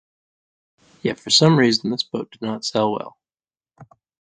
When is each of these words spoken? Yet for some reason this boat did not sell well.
Yet 1.03 1.19
for 1.19 1.29
some 1.29 1.59
reason 1.59 1.91
this 1.91 2.01
boat 2.01 2.31
did 2.31 2.41
not 2.41 2.65
sell 2.65 2.91
well. 2.91 3.19